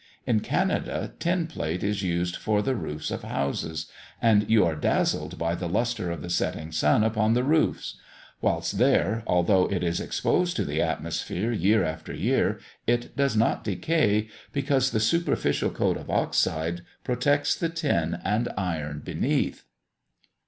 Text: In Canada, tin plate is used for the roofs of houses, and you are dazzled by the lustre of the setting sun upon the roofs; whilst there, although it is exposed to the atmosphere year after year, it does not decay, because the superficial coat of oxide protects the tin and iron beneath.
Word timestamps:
In 0.25 0.39
Canada, 0.39 1.13
tin 1.19 1.45
plate 1.45 1.83
is 1.83 2.01
used 2.01 2.35
for 2.35 2.63
the 2.63 2.73
roofs 2.75 3.11
of 3.11 3.21
houses, 3.21 3.85
and 4.19 4.49
you 4.49 4.65
are 4.65 4.75
dazzled 4.75 5.37
by 5.37 5.53
the 5.53 5.69
lustre 5.69 6.09
of 6.09 6.23
the 6.23 6.29
setting 6.31 6.71
sun 6.71 7.03
upon 7.03 7.35
the 7.35 7.43
roofs; 7.43 7.99
whilst 8.41 8.79
there, 8.79 9.21
although 9.27 9.67
it 9.69 9.83
is 9.83 9.99
exposed 9.99 10.55
to 10.55 10.65
the 10.65 10.81
atmosphere 10.81 11.51
year 11.51 11.83
after 11.83 12.15
year, 12.15 12.59
it 12.87 13.15
does 13.15 13.35
not 13.37 13.63
decay, 13.63 14.27
because 14.51 14.89
the 14.89 14.99
superficial 14.99 15.69
coat 15.69 15.97
of 15.97 16.09
oxide 16.09 16.81
protects 17.03 17.55
the 17.55 17.69
tin 17.69 18.19
and 18.23 18.49
iron 18.57 19.01
beneath. 19.05 19.65